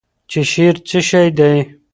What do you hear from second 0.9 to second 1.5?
شی